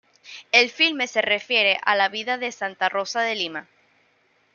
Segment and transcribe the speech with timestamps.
[0.51, 3.67] El filme se refiere a la vida de Santa Rosa de Lima.